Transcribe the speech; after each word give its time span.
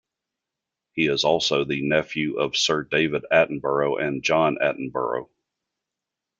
He 0.93 1.05
is 1.05 1.23
also 1.23 1.63
the 1.63 1.87
nephew 1.87 2.39
of 2.39 2.57
Sir 2.57 2.81
David 2.81 3.23
Attenborough 3.31 4.01
and 4.01 4.23
John 4.23 4.57
Attenborough. 4.59 5.29